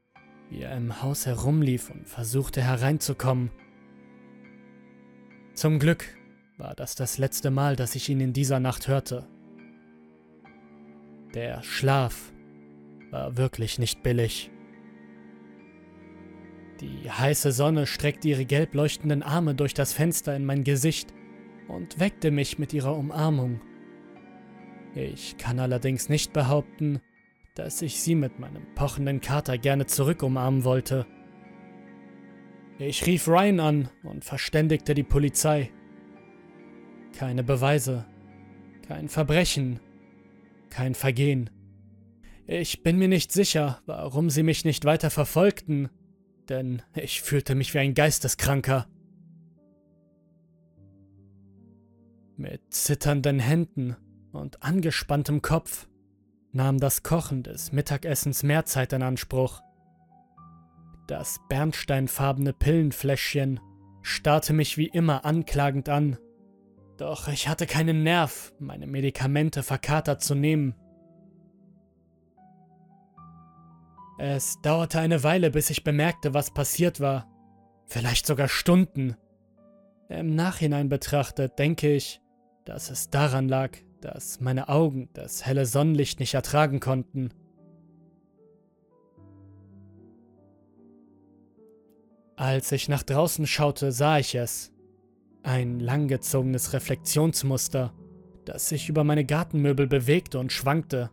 wie 0.51 0.63
er 0.63 0.77
im 0.77 1.01
Haus 1.01 1.27
herumlief 1.27 1.91
und 1.91 2.09
versuchte 2.09 2.61
hereinzukommen. 2.61 3.51
Zum 5.55 5.79
Glück 5.79 6.05
war 6.59 6.75
das 6.75 6.97
das 6.97 7.19
letzte 7.19 7.51
Mal, 7.51 7.77
dass 7.77 7.95
ich 7.95 8.09
ihn 8.09 8.21
in 8.21 8.33
dieser 8.33 8.59
Nacht 8.59 8.89
hörte. 8.89 9.29
Der 11.35 11.63
Schlaf 11.63 12.33
war 13.11 13.37
wirklich 13.37 13.79
nicht 13.79 14.03
billig. 14.03 14.51
Die 16.81 17.09
heiße 17.09 17.53
Sonne 17.53 17.87
streckte 17.87 18.29
ihre 18.29 18.45
gelb 18.45 18.75
leuchtenden 18.75 19.23
Arme 19.23 19.55
durch 19.55 19.73
das 19.73 19.93
Fenster 19.93 20.35
in 20.35 20.45
mein 20.45 20.65
Gesicht 20.65 21.15
und 21.69 22.01
weckte 22.01 22.33
mich 22.33 22.59
mit 22.59 22.73
ihrer 22.73 22.97
Umarmung. 22.97 23.61
Ich 24.95 25.39
kann 25.39 25.59
allerdings 25.59 26.09
nicht 26.09 26.33
behaupten, 26.33 27.01
dass 27.55 27.83
ich 27.83 28.01
sie 28.01 28.15
mit 28.15 28.39
meinem 28.39 28.75
pochenden 28.75 29.21
Kater 29.21 29.57
gerne 29.59 29.87
zurück 29.87 30.23
umarmen 30.23 30.65
wollte. 30.65 31.07
Ich 32.79 33.07
rief 33.07 33.29
Ryan 33.29 33.61
an 33.61 33.89
und 34.03 34.25
verständigte 34.25 34.95
die 34.95 35.03
Polizei. 35.03 35.71
Keine 37.15 37.43
Beweise, 37.43 38.07
kein 38.87 39.09
Verbrechen, 39.09 39.81
kein 40.69 40.95
Vergehen. 40.95 41.51
Ich 42.47 42.83
bin 42.83 42.99
mir 42.99 43.09
nicht 43.09 43.33
sicher, 43.33 43.81
warum 43.87 44.29
sie 44.29 44.43
mich 44.43 44.65
nicht 44.65 44.85
weiter 44.85 45.11
verfolgten, 45.11 45.89
denn 46.49 46.83
ich 46.95 47.23
fühlte 47.23 47.55
mich 47.55 47.73
wie 47.73 47.79
ein 47.79 47.95
Geisteskranker. 47.95 48.87
Mit 52.37 52.75
zitternden 52.75 53.39
Händen 53.39 53.97
und 54.33 54.63
angespanntem 54.63 55.43
Kopf 55.43 55.89
nahm 56.53 56.79
das 56.79 57.03
Kochen 57.03 57.43
des 57.43 57.73
Mittagessens 57.73 58.43
mehr 58.43 58.65
Zeit 58.65 58.93
in 58.93 59.03
Anspruch. 59.03 59.63
Das 61.07 61.41
bernsteinfarbene 61.49 62.53
Pillenfläschchen 62.53 63.61
starrte 64.03 64.53
mich 64.53 64.77
wie 64.77 64.89
immer 64.89 65.25
anklagend 65.25 65.89
an, 65.89 66.19
doch 66.97 67.29
ich 67.29 67.49
hatte 67.49 67.67
keinen 67.67 68.03
Nerv, 68.03 68.53
meine 68.59 68.87
Medikamente 68.87 69.63
verkatert 69.63 70.23
zu 70.23 70.35
nehmen. 70.35 70.75
Es 74.19 74.61
dauerte 74.63 75.01
eine 75.01 75.25
Weile, 75.25 75.51
bis 75.51 75.71
ich 75.71 75.85
bemerkte, 75.85 76.33
was 76.33 76.53
passiert 76.53 77.01
war. 77.01 77.29
Vielleicht 77.87 78.27
sogar 78.27 78.49
Stunden. 78.49 79.17
Im 80.09 80.35
Nachhinein 80.35 80.89
betrachtet 80.89 81.59
denke 81.59 81.93
ich, 81.93 82.21
dass 82.65 82.91
es 82.91 83.11
daran 83.11 83.49
lag, 83.49 83.73
dass 84.03 84.41
meine 84.41 84.69
Augen 84.69 85.09
das 85.15 85.47
helle 85.47 85.65
Sonnenlicht 85.65 86.21
nicht 86.21 86.35
ertragen 86.35 86.81
konnten. 86.81 87.31
Als 92.37 92.73
ich 92.73 92.89
nach 92.89 93.05
draußen 93.05 93.47
schaute, 93.47 93.93
sah 93.93 94.19
ich 94.19 94.35
es. 94.35 94.73
Ein 95.45 95.81
langgezogenes 95.81 96.73
Reflexionsmuster, 96.73 97.93
das 98.45 98.69
sich 98.69 98.89
über 98.89 99.05
meine 99.05 99.25
Gartenmöbel 99.25 99.87
bewegte 99.87 100.39
und 100.39 100.53
schwankte. 100.53 101.11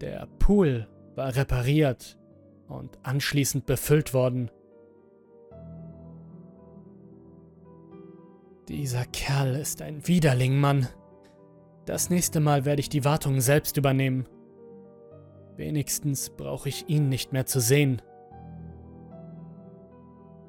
Der 0.00 0.26
Pool 0.38 0.88
war 1.14 1.34
repariert 1.34 2.18
und 2.68 2.98
anschließend 3.02 3.64
befüllt 3.64 4.12
worden. 4.12 4.50
Dieser 8.68 9.04
Kerl 9.06 9.54
ist 9.54 9.80
ein 9.80 10.06
Widerling, 10.06 10.58
Mann. 10.58 10.88
Das 11.86 12.10
nächste 12.10 12.40
Mal 12.40 12.64
werde 12.64 12.80
ich 12.80 12.88
die 12.88 13.04
Wartung 13.04 13.40
selbst 13.40 13.76
übernehmen. 13.76 14.26
Wenigstens 15.56 16.30
brauche 16.30 16.68
ich 16.68 16.88
ihn 16.88 17.08
nicht 17.08 17.32
mehr 17.32 17.46
zu 17.46 17.60
sehen. 17.60 18.02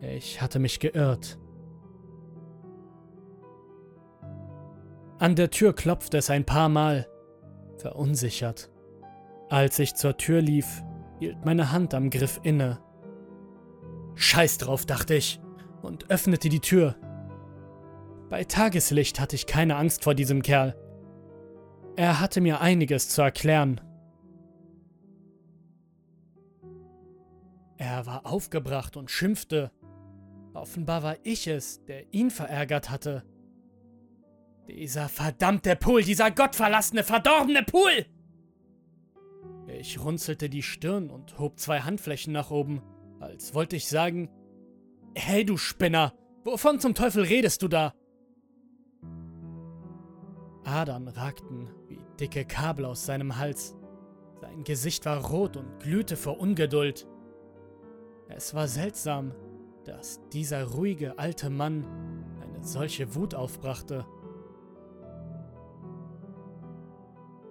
Ich 0.02 0.42
hatte 0.42 0.58
mich 0.58 0.80
geirrt. 0.80 1.40
An 5.20 5.36
der 5.36 5.52
Tür 5.52 5.74
klopfte 5.74 6.18
es 6.18 6.30
ein 6.30 6.46
paar 6.46 6.70
Mal, 6.70 7.08
verunsichert. 7.78 8.72
Als 9.50 9.78
ich 9.80 9.96
zur 9.96 10.18
Tür 10.18 10.42
lief, 10.42 10.84
hielt 11.20 11.46
meine 11.46 11.72
Hand 11.72 11.94
am 11.94 12.10
Griff 12.10 12.40
inne. 12.44 12.80
Scheiß 14.16 14.58
drauf, 14.58 14.86
dachte 14.86 15.14
ich, 15.14 15.40
und 15.84 16.10
öffnete 16.10 16.50
die 16.50 16.60
Tür. 16.60 16.96
Bei 18.30 18.44
Tageslicht 18.44 19.20
hatte 19.20 19.36
ich 19.36 19.46
keine 19.46 19.76
Angst 19.76 20.04
vor 20.04 20.16
diesem 20.16 20.42
Kerl. 20.42 20.76
Er 21.98 22.20
hatte 22.20 22.42
mir 22.42 22.62
einiges 22.62 23.10
zu 23.10 23.24
erklären. 23.24 23.82
Er 27.78 28.06
war 28.06 28.28
aufgebracht 28.28 28.96
und 28.96 29.10
schimpfte. 29.10 29.72
Offenbar 30.54 31.02
war 31.02 31.18
ich 31.24 31.48
es, 31.48 31.84
der 31.86 32.14
ihn 32.14 32.30
verärgert 32.30 32.92
hatte. 32.92 33.24
Dieser 34.68 35.10
verdammte 35.10 35.76
Pool, 35.76 36.04
dieser 36.04 36.30
gottverlassene, 36.30 37.04
verdorbene 37.04 37.64
Pool! 37.64 38.06
Ich 39.68 40.00
runzelte 40.00 40.50
die 40.50 40.64
Stirn 40.64 41.10
und 41.10 41.40
hob 41.40 41.60
zwei 41.60 41.80
Handflächen 41.80 42.32
nach 42.32 42.52
oben, 42.52 42.84
als 43.20 43.56
wollte 43.56 43.76
ich 43.76 43.88
sagen: 43.88 44.30
Hey, 45.16 45.44
du 45.44 45.58
Spinner, 45.58 46.14
wovon 46.44 46.80
zum 46.80 46.94
Teufel 46.94 47.24
redest 47.24 47.64
du 47.64 47.68
da? 47.68 47.96
Adern 50.68 51.08
ragten 51.08 51.70
wie 51.88 52.02
dicke 52.20 52.46
Kabel 52.46 52.86
aus 52.86 53.06
seinem 53.06 53.38
Hals. 53.38 53.76
Sein 54.42 54.64
Gesicht 54.64 55.06
war 55.06 55.26
rot 55.26 55.58
und 55.58 55.80
glühte 55.80 56.18
vor 56.18 56.40
Ungeduld. 56.40 57.08
Es 58.28 58.54
war 58.54 58.68
seltsam, 58.68 59.32
dass 59.86 60.20
dieser 60.30 60.66
ruhige 60.66 61.18
alte 61.18 61.50
Mann 61.50 61.86
eine 62.42 62.64
solche 62.64 63.16
Wut 63.16 63.34
aufbrachte. 63.34 64.06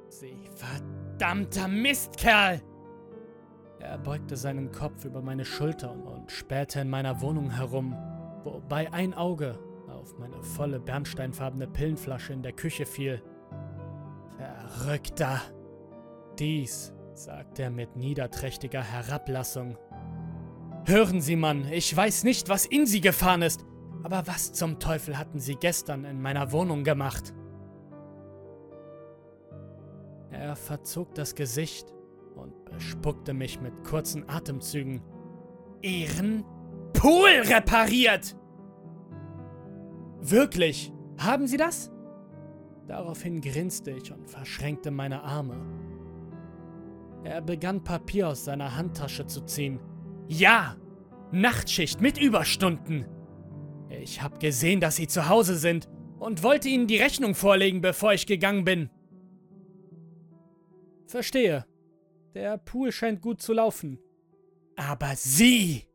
Sie 0.09 0.49
verdammter 0.55 1.69
Mistkerl! 1.69 2.63
Er 3.79 3.99
beugte 3.99 4.37
seinen 4.37 4.73
Kopf 4.73 5.05
über 5.05 5.23
meine 5.23 5.45
Schulter 5.45 5.93
und 5.93 6.31
spähte 6.31 6.81
in 6.81 6.91
meiner 6.91 7.21
Wohnung 7.21 7.51
herum, 7.51 7.95
wobei 8.45 8.93
ein 8.93 9.15
Auge 9.15 9.59
auf 9.89 10.19
meine 10.19 10.43
volle 10.43 10.81
bernsteinfarbene 10.81 11.67
Pillenflasche 11.67 12.33
in 12.33 12.43
der 12.43 12.53
Küche 12.53 12.87
fiel. 12.87 13.23
Verrückter! 14.37 15.41
Dies, 16.39 16.93
sagte 17.15 17.65
er 17.65 17.71
mit 17.71 17.97
niederträchtiger 17.97 18.83
Herablassung. 18.83 19.79
Hören 20.85 21.21
Sie, 21.21 21.37
Mann, 21.37 21.67
ich 21.71 21.97
weiß 21.97 22.25
nicht, 22.25 22.49
was 22.49 22.67
in 22.67 22.87
Sie 22.87 23.01
gefahren 23.01 23.43
ist, 23.43 23.65
aber 24.03 24.27
was 24.27 24.53
zum 24.53 24.79
Teufel 24.79 25.19
hatten 25.19 25.41
Sie 25.41 25.57
gestern 25.57 26.05
in 26.05 26.21
meiner 26.21 26.53
Wohnung 26.53 26.85
gemacht? 26.85 27.35
Er 30.31 30.55
verzog 30.55 31.15
das 31.15 31.35
Gesicht 31.35 31.93
und 32.35 32.65
bespuckte 32.67 33.33
mich 33.33 33.61
mit 33.61 33.83
kurzen 33.85 34.29
Atemzügen. 34.29 35.03
Ihren 35.81 36.45
Pool 36.93 37.31
repariert! 37.45 38.37
Wirklich? 40.21 40.93
Haben 41.19 41.47
Sie 41.47 41.57
das? 41.57 41.91
Daraufhin 42.87 43.41
grinste 43.41 43.91
ich 43.91 44.13
und 44.13 44.29
verschränkte 44.29 44.91
meine 44.91 45.23
Arme. 45.23 45.57
Er 47.25 47.41
begann 47.41 47.83
Papier 47.83 48.29
aus 48.29 48.45
seiner 48.45 48.77
Handtasche 48.77 49.27
zu 49.27 49.41
ziehen. 49.43 49.81
Ja! 50.29 50.77
Nachtschicht 51.33 52.01
mit 52.01 52.19
Überstunden! 52.19 53.07
Ich 53.89 54.23
hab 54.23 54.41
gesehen, 54.41 54.81
dass 54.81 54.97
Sie 54.97 55.09
zu 55.09 55.29
Hause 55.29 55.57
sind 55.57 55.89
und 56.19 56.43
wollte 56.43 56.69
Ihnen 56.69 56.87
die 56.87 56.99
Rechnung 56.99 57.35
vorlegen, 57.35 57.81
bevor 57.81 58.13
ich 58.13 58.27
gegangen 58.27 58.65
bin. 58.65 58.91
Verstehe. 61.07 61.67
Der 62.35 62.59
Pool 62.59 62.93
scheint 62.93 63.23
gut 63.23 63.41
zu 63.41 63.53
laufen. 63.53 63.99
Aber 64.77 65.15
Sie, 65.17 65.87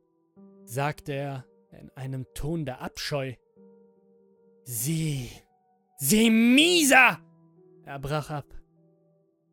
sagte 0.66 1.14
er 1.14 1.46
in 1.72 1.90
einem 1.92 2.26
Ton 2.34 2.66
der 2.66 2.82
Abscheu. 2.82 3.34
Sie, 4.64 5.30
Sie 5.98 6.30
mieser! 6.30 7.20
Er 7.86 8.00
brach 8.00 8.30
ab. 8.30 8.46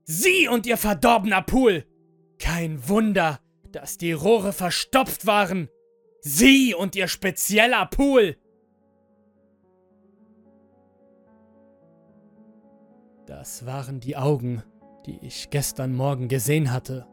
Sie 0.04 0.48
und 0.48 0.66
Ihr 0.66 0.76
verdorbener 0.76 1.42
Pool! 1.42 1.84
Kein 2.38 2.88
Wunder, 2.88 3.40
dass 3.72 3.98
die 3.98 4.12
Rohre 4.12 4.52
verstopft 4.52 5.26
waren! 5.26 5.68
Sie 6.20 6.74
und 6.74 6.96
Ihr 6.96 7.08
spezieller 7.08 7.86
Pool! 7.86 8.36
Das 13.26 13.66
waren 13.66 14.00
die 14.00 14.16
Augen, 14.16 14.62
die 15.04 15.18
ich 15.20 15.50
gestern 15.50 15.94
Morgen 15.94 16.28
gesehen 16.28 16.72
hatte. 16.72 17.06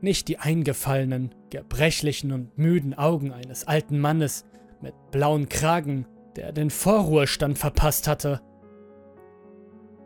Nicht 0.00 0.28
die 0.28 0.38
eingefallenen, 0.38 1.34
gebrechlichen 1.50 2.32
und 2.32 2.56
müden 2.56 2.94
Augen 2.94 3.32
eines 3.32 3.66
alten 3.66 3.98
Mannes 3.98 4.46
mit 4.80 4.94
blauen 5.10 5.48
Kragen, 5.48 6.06
der 6.36 6.52
den 6.52 6.70
Vorruhestand 6.70 7.58
verpasst 7.58 8.06
hatte. 8.08 8.40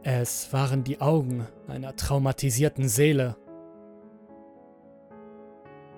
Es 0.02 0.52
waren 0.52 0.84
die 0.84 1.00
Augen 1.00 1.46
einer 1.68 1.94
traumatisierten 1.96 2.88
Seele. 2.88 3.36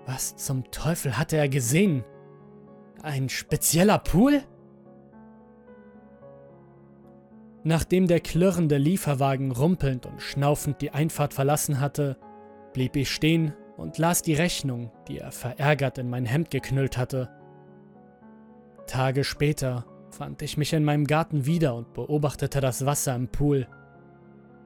Was 0.07 0.37
zum 0.37 0.71
Teufel 0.71 1.17
hatte 1.17 1.37
er 1.37 1.49
gesehen? 1.49 2.05
Ein 3.03 3.29
spezieller 3.29 3.99
Pool? 3.99 4.43
Nachdem 7.65 8.09
der 8.09 8.19
klirrende 8.19 8.77
Lieferwagen 8.77 9.53
rumpelnd 9.53 10.07
und 10.07 10.21
schnaufend 10.21 10.83
die 10.83 10.91
Einfahrt 10.91 11.33
verlassen 11.33 11.79
hatte, 11.79 12.17
blieb 12.73 12.97
ich 12.97 13.11
stehen 13.11 13.55
und 13.77 13.99
las 13.99 14.23
die 14.23 14.35
Rechnung, 14.35 14.91
die 15.07 15.19
er 15.19 15.31
verärgert 15.31 15.99
in 15.99 16.11
mein 16.11 16.27
Hemd 16.27 16.51
geknüllt 16.51 16.99
hatte. 16.99 17.31
Tage 18.89 19.23
später 19.23 19.87
fand 20.13 20.43
ich 20.43 20.57
mich 20.57 20.73
in 20.73 20.85
meinem 20.85 21.07
Garten 21.07 21.47
wieder 21.47 21.75
und 21.75 21.95
beobachtete 21.95 22.61
das 22.61 22.87
Wasser 22.87 23.15
im 23.17 23.29
Pool. 23.29 23.67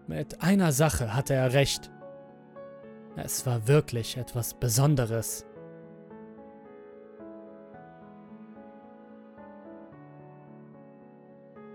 Mit 0.07 0.43
einer 0.43 0.73
Sache 0.73 1.15
hatte 1.15 1.35
er 1.35 1.53
recht. 1.53 1.91
Es 3.17 3.47
war 3.47 3.67
wirklich 3.67 4.17
etwas 4.17 4.55
Besonderes. 4.55 5.47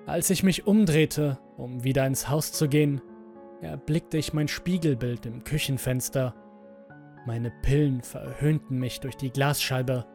Als 0.06 0.30
ich 0.30 0.44
mich 0.44 0.68
umdrehte, 0.68 1.40
um 1.58 1.84
wieder 1.84 2.06
ins 2.06 2.30
Haus 2.30 2.52
zu 2.52 2.68
gehen, 2.68 3.02
erblickte 3.62 4.18
ich 4.18 4.34
mein 4.34 4.48
Spiegelbild 4.48 5.26
im 5.26 5.44
Küchenfenster. 5.44 6.36
Meine 7.26 7.52
Pillen 7.62 8.02
verhöhnten 8.02 8.80
mich 8.80 9.00
durch 9.00 9.16
die 9.16 9.32
Glasscheibe. 9.32 10.06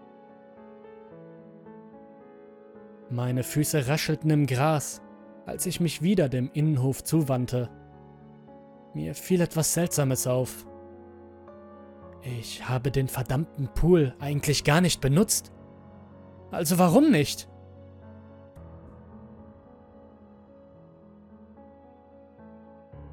Meine 3.10 3.44
Füße 3.44 3.86
raschelten 3.86 4.30
im 4.30 4.46
Gras, 4.46 5.00
als 5.46 5.66
ich 5.66 5.80
mich 5.80 6.02
wieder 6.02 6.28
dem 6.28 6.50
Innenhof 6.52 7.04
zuwandte. 7.04 7.70
Mir 8.94 9.14
fiel 9.14 9.40
etwas 9.40 9.74
Seltsames 9.74 10.26
auf. 10.26 10.66
Ich 12.22 12.68
habe 12.68 12.90
den 12.90 13.06
verdammten 13.06 13.68
Pool 13.68 14.14
eigentlich 14.18 14.64
gar 14.64 14.80
nicht 14.80 15.00
benutzt. 15.00 15.52
Also 16.50 16.78
warum 16.78 17.10
nicht? 17.12 17.48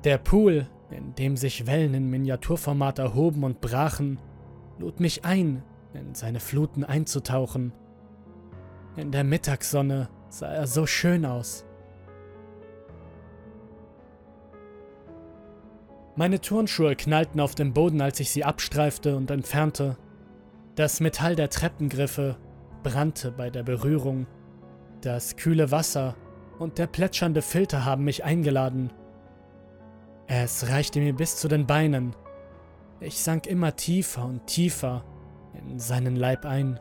Der 0.03 0.17
Pool, 0.17 0.67
in 0.89 1.13
dem 1.15 1.37
sich 1.37 1.67
Wellen 1.67 1.93
in 1.93 2.09
Miniaturformat 2.09 2.97
erhoben 2.97 3.43
und 3.43 3.61
brachen, 3.61 4.19
lud 4.79 4.99
mich 4.99 5.23
ein, 5.23 5.63
in 5.93 6.15
seine 6.15 6.39
Fluten 6.39 6.83
einzutauchen. 6.83 7.73
In 8.95 9.11
der 9.11 9.23
Mittagssonne 9.23 10.09
sah 10.29 10.53
er 10.53 10.67
so 10.67 10.85
schön 10.85 11.25
aus. 11.25 11.65
Meine 16.15 16.39
Turnschuhe 16.39 16.95
knallten 16.95 17.39
auf 17.39 17.55
den 17.55 17.73
Boden, 17.73 17.99
als 18.01 18.19
ich 18.19 18.29
sie 18.29 18.43
abstreifte 18.43 19.17
und 19.17 19.31
entfernte. 19.31 19.97
Das 20.75 20.99
Metall 20.99 21.35
der 21.35 21.49
Treppengriffe 21.49 22.37
brannte 22.83 23.31
bei 23.31 23.49
der 23.49 23.63
Berührung. 23.63 24.27
Das 25.01 25.37
kühle 25.37 25.71
Wasser 25.71 26.15
und 26.59 26.77
der 26.77 26.85
plätschernde 26.85 27.41
Filter 27.41 27.85
haben 27.85 28.03
mich 28.03 28.23
eingeladen. 28.23 28.93
Es 30.27 30.69
reichte 30.69 30.99
mir 30.99 31.15
bis 31.15 31.37
zu 31.37 31.47
den 31.47 31.65
Beinen. 31.65 32.15
Ich 32.99 33.19
sank 33.19 33.47
immer 33.47 33.75
tiefer 33.75 34.23
und 34.25 34.45
tiefer 34.45 35.03
in 35.53 35.79
seinen 35.79 36.15
Leib 36.15 36.45
ein. 36.45 36.79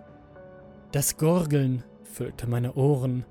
Das 0.93 1.17
Gurgeln 1.17 1.85
füllte 2.13 2.47
meine 2.47 2.75
Ohren, 2.75 3.25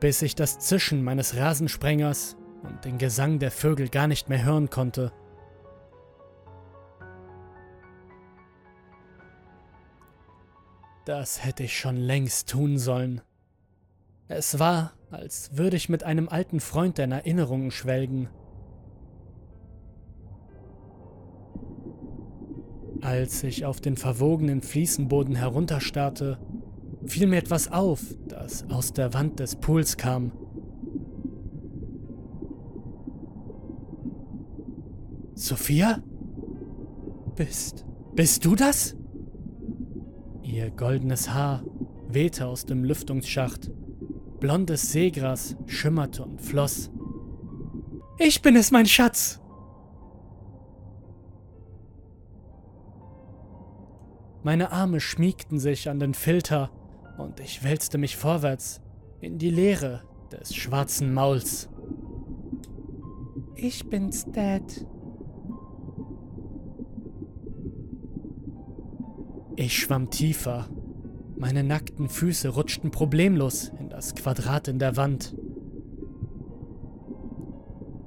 bis 0.00 0.22
ich 0.22 0.34
das 0.34 0.58
Zischen 0.58 1.02
meines 1.02 1.36
Rasensprengers 1.36 2.36
und 2.62 2.84
den 2.84 2.98
Gesang 2.98 3.38
der 3.38 3.50
Vögel 3.50 3.88
gar 3.88 4.06
nicht 4.06 4.28
mehr 4.28 4.44
hören 4.44 4.70
konnte. 4.70 5.12
Das 11.04 11.44
hätte 11.44 11.64
ich 11.64 11.78
schon 11.78 11.96
längst 11.96 12.48
tun 12.48 12.78
sollen. 12.78 13.20
Es 14.28 14.58
war, 14.58 14.92
als 15.10 15.56
würde 15.56 15.76
ich 15.76 15.90
mit 15.90 16.02
einem 16.02 16.30
alten 16.30 16.60
Freund 16.60 16.98
in 16.98 17.12
Erinnerungen 17.12 17.70
schwelgen. 17.70 18.30
Als 23.02 23.42
ich 23.42 23.66
auf 23.66 23.82
den 23.82 23.98
verwogenen 23.98 24.62
Fliesenboden 24.62 25.34
herunterstarrte, 25.34 26.38
fiel 27.06 27.26
mir 27.26 27.38
etwas 27.38 27.70
auf, 27.70 28.00
das 28.28 28.68
aus 28.70 28.92
der 28.92 29.14
Wand 29.14 29.40
des 29.40 29.56
Pools 29.56 29.96
kam. 29.96 30.32
Sophia? 35.34 36.02
Bist. 37.36 37.84
Bist 38.14 38.44
du 38.44 38.54
das? 38.54 38.96
Ihr 40.42 40.70
goldenes 40.70 41.32
Haar 41.32 41.64
wehte 42.08 42.46
aus 42.46 42.64
dem 42.64 42.84
Lüftungsschacht. 42.84 43.70
Blondes 44.38 44.92
Seegras 44.92 45.56
schimmerte 45.66 46.24
und 46.24 46.40
floss. 46.40 46.90
Ich 48.18 48.42
bin 48.42 48.54
es, 48.56 48.70
mein 48.70 48.86
Schatz! 48.86 49.40
Meine 54.44 54.70
Arme 54.70 55.00
schmiegten 55.00 55.58
sich 55.58 55.88
an 55.88 55.98
den 55.98 56.14
Filter 56.14 56.70
und 57.18 57.40
ich 57.40 57.62
wälzte 57.62 57.98
mich 57.98 58.16
vorwärts 58.16 58.80
in 59.20 59.38
die 59.38 59.50
Leere 59.50 60.02
des 60.32 60.54
schwarzen 60.54 61.14
Mauls. 61.14 61.68
Ich 63.56 63.88
bin's, 63.88 64.26
Dad. 64.30 64.86
Ich 69.56 69.78
schwamm 69.78 70.10
tiefer. 70.10 70.68
Meine 71.36 71.62
nackten 71.62 72.08
Füße 72.08 72.48
rutschten 72.48 72.90
problemlos 72.90 73.70
in 73.78 73.88
das 73.88 74.14
Quadrat 74.14 74.68
in 74.68 74.78
der 74.78 74.96
Wand. 74.96 75.36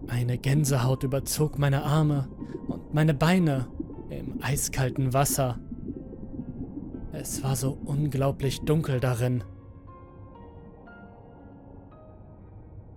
Eine 0.08 0.38
Gänsehaut 0.38 1.04
überzog 1.04 1.58
meine 1.58 1.84
Arme 1.84 2.30
und 2.68 2.94
meine 2.94 3.14
Beine 3.14 3.68
im 4.10 4.42
eiskalten 4.42 5.14
Wasser. 5.14 5.60
Es 7.20 7.42
war 7.42 7.56
so 7.56 7.76
unglaublich 7.84 8.62
dunkel 8.62 9.00
darin. 9.00 9.44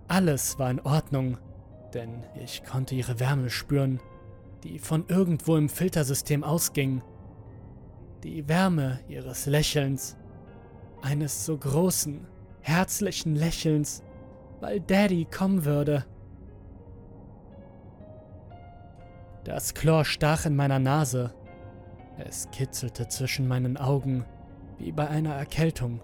Alles 0.07 0.59
war 0.59 0.69
in 0.69 0.79
Ordnung, 0.81 1.39
denn 1.95 2.23
ich 2.35 2.63
konnte 2.63 2.93
ihre 2.93 3.19
Wärme 3.19 3.49
spüren, 3.49 3.99
die 4.63 4.77
von 4.77 5.05
irgendwo 5.07 5.57
im 5.57 5.69
Filtersystem 5.69 6.43
ausging. 6.43 7.01
Die 8.23 8.47
Wärme 8.47 8.99
ihres 9.07 9.47
Lächelns, 9.47 10.17
eines 11.01 11.43
so 11.43 11.57
großen, 11.57 12.27
herzlichen 12.61 13.35
Lächelns, 13.35 14.03
weil 14.59 14.81
Daddy 14.81 15.25
kommen 15.25 15.65
würde. 15.65 16.05
Das 19.45 19.73
Chlor 19.73 20.05
stach 20.05 20.45
in 20.45 20.55
meiner 20.55 20.77
Nase 20.77 21.33
es 22.25 22.49
kitzelte 22.51 23.07
zwischen 23.07 23.47
meinen 23.47 23.77
Augen, 23.77 24.25
wie 24.77 24.91
bei 24.91 25.07
einer 25.07 25.33
Erkältung. 25.33 26.01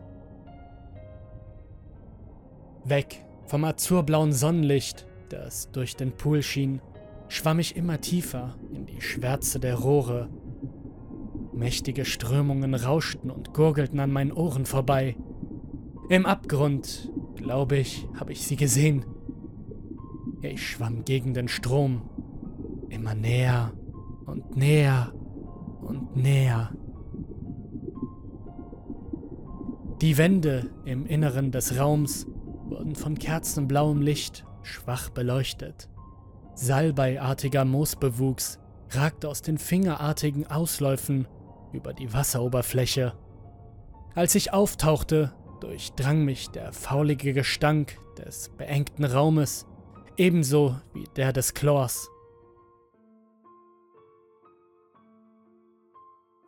Weg 2.83 3.23
vom 3.45 3.63
azurblauen 3.63 4.33
Sonnenlicht, 4.33 5.07
das 5.29 5.71
durch 5.71 5.95
den 5.95 6.11
Pool 6.11 6.43
schien, 6.43 6.81
schwamm 7.27 7.59
ich 7.59 7.75
immer 7.75 7.99
tiefer 7.99 8.55
in 8.73 8.85
die 8.85 9.01
Schwärze 9.01 9.59
der 9.59 9.75
Rohre. 9.75 10.29
Mächtige 11.53 12.05
Strömungen 12.05 12.75
rauschten 12.75 13.31
und 13.31 13.53
gurgelten 13.53 13.99
an 13.99 14.11
meinen 14.11 14.31
Ohren 14.31 14.65
vorbei. 14.65 15.15
Im 16.09 16.25
Abgrund, 16.25 17.11
glaube 17.35 17.77
ich, 17.77 18.07
habe 18.19 18.31
ich 18.31 18.43
sie 18.43 18.55
gesehen. 18.55 19.05
Ich 20.41 20.69
schwamm 20.69 21.03
gegen 21.03 21.33
den 21.33 21.47
Strom, 21.47 22.03
immer 22.89 23.15
näher 23.15 23.73
und 24.25 24.55
näher 24.55 25.13
und 25.87 26.15
näher. 26.15 26.71
Die 30.01 30.17
Wände 30.17 30.69
im 30.85 31.05
Inneren 31.07 31.51
des 31.51 31.79
Raums 31.79 32.27
wurden 32.69 32.95
von 32.95 33.17
kerzenblauem 33.17 34.01
Licht 34.01 34.45
schwach 34.61 35.09
beleuchtet. 35.09 35.89
Salbeiartiger 36.53 37.65
Moosbewuchs 37.65 38.59
ragte 38.89 39.29
aus 39.29 39.41
den 39.41 39.57
fingerartigen 39.57 40.45
Ausläufen 40.47 41.27
über 41.73 41.93
die 41.93 42.13
Wasseroberfläche. 42.13 43.13
Als 44.13 44.35
ich 44.35 44.53
auftauchte, 44.53 45.33
durchdrang 45.61 46.25
mich 46.25 46.49
der 46.49 46.73
faulige 46.73 47.33
Gestank 47.33 47.97
des 48.17 48.49
beengten 48.49 49.03
Raumes, 49.03 49.65
ebenso 50.17 50.75
wie 50.93 51.05
der 51.15 51.33
des 51.33 51.53
Chlors. 51.53 52.09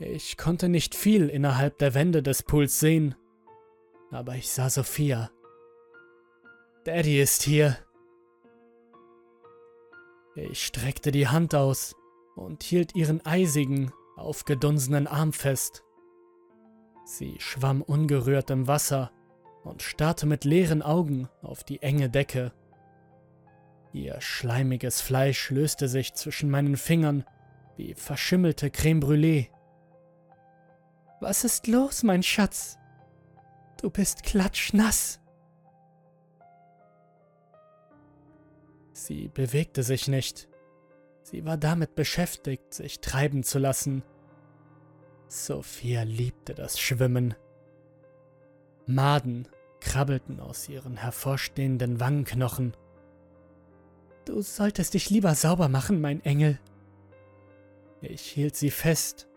Ich 0.02 0.38
konnte 0.38 0.70
nicht 0.70 0.96
viel 0.96 1.28
innerhalb 1.28 1.78
der 1.78 1.94
Wände 1.94 2.24
des 2.24 2.42
Pools 2.44 2.80
sehen, 2.80 3.16
aber 4.12 4.36
ich 4.36 4.50
sah 4.50 4.70
Sophia. 4.70 5.30
Daddy 6.86 7.20
ist 7.20 7.44
hier. 7.44 7.78
Ich 10.36 10.66
streckte 10.66 11.12
die 11.12 11.28
Hand 11.28 11.54
aus 11.54 11.98
und 12.38 12.64
hielt 12.64 12.96
ihren 12.96 13.26
eisigen, 13.26 13.92
aufgedunsenen 14.16 15.06
Arm 15.06 15.34
fest. 15.34 15.84
Sie 17.04 17.36
schwamm 17.40 17.82
ungerührt 17.82 18.52
im 18.52 18.68
Wasser 18.68 19.12
und 19.66 19.82
starrte 19.82 20.26
mit 20.26 20.46
leeren 20.46 20.82
Augen 20.82 21.28
auf 21.42 21.66
die 21.66 21.82
enge 21.82 22.10
Decke. 22.10 22.54
Ihr 23.92 24.22
schleimiges 24.22 25.02
Fleisch 25.02 25.50
löste 25.50 25.90
sich 25.90 26.14
zwischen 26.14 26.50
meinen 26.50 26.78
Fingern 26.78 27.26
wie 27.76 27.96
verschimmelte 27.96 28.70
Creme 28.70 29.02
Brûlée. 29.02 29.50
Was 31.20 31.44
ist 31.44 31.68
los, 31.68 32.04
mein 32.04 32.24
Schatz? 32.24 32.78
Du 33.82 33.90
bist 33.90 34.24
klatschnass. 34.24 35.20
Sie 38.94 39.28
bewegte 39.28 39.84
sich 39.84 40.08
nicht. 40.08 40.48
Sie 41.24 41.46
war 41.46 41.58
damit 41.58 41.96
beschäftigt, 41.96 42.74
sich 42.74 43.02
treiben 43.02 43.44
zu 43.44 43.60
lassen. 43.60 44.04
Sophia 45.28 46.04
liebte 46.04 46.54
das 46.56 46.80
Schwimmen. 46.80 47.36
Maden 48.86 49.48
krabbelten 49.80 50.40
aus 50.40 50.68
ihren 50.68 50.98
hervorstehenden 50.98 52.00
Wangenknochen. 52.00 52.76
Du 54.26 54.42
solltest 54.42 54.94
dich 54.94 55.10
lieber 55.10 55.36
sauber 55.36 55.70
machen, 55.70 56.02
mein 56.02 56.24
Engel. 56.24 56.60
Ich 58.02 58.22
hielt 58.22 58.56
sie 58.56 58.72
fest 58.72 59.29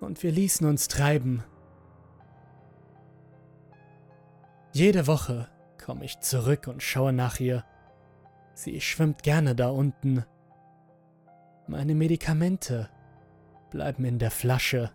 und 0.00 0.22
wir 0.22 0.32
ließen 0.32 0.66
uns 0.66 0.88
treiben. 0.88 1.44
Jede 4.72 5.06
Woche 5.06 5.48
komme 5.84 6.04
ich 6.04 6.20
zurück 6.20 6.66
und 6.68 6.82
schaue 6.82 7.12
nach 7.12 7.40
ihr. 7.40 7.64
Sie 8.54 8.80
schwimmt 8.80 9.22
gerne 9.22 9.54
da 9.54 9.68
unten. 9.68 10.24
Meine 11.66 11.94
Medikamente 11.94 12.88
bleiben 13.70 14.04
in 14.04 14.18
der 14.18 14.30
Flasche, 14.30 14.90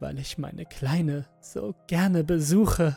weil 0.00 0.18
ich 0.18 0.38
meine 0.38 0.64
Kleine 0.64 1.26
so 1.40 1.74
gerne 1.86 2.24
besuche. 2.24 2.96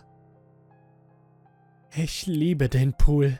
Ich 1.93 2.25
liebe 2.25 2.69
den 2.69 2.93
Pool. 2.93 3.39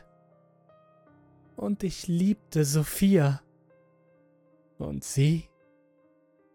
Und 1.56 1.84
ich 1.84 2.08
liebte 2.08 2.64
Sophia. 2.64 3.40
Und 4.78 5.04
sie, 5.04 5.48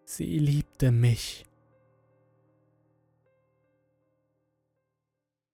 sie 0.07 0.39
liebte 0.39 0.91
mich. 0.91 1.46